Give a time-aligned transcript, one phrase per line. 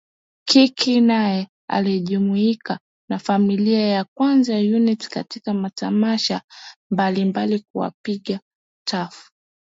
[0.47, 6.41] Kikii naye alijumuika na familia ya Kwanza Unit katika matamasha
[6.91, 8.39] mbalimbali kuwapiga
[8.87, 9.31] tafu